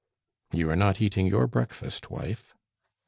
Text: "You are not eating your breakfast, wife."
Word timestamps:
"You 0.51 0.67
are 0.71 0.75
not 0.75 0.99
eating 0.99 1.27
your 1.27 1.45
breakfast, 1.45 2.09
wife." 2.09 2.55